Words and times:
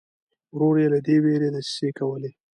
ورور 0.53 0.75
یې 0.81 0.87
له 0.93 0.99
دې 1.05 1.15
وېرې 1.23 1.49
دسیسې 1.55 1.89
کولې. 1.99 2.31